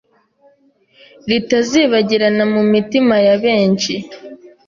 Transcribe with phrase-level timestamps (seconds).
[1.29, 3.93] ritazibagirana mu mitima ya benshi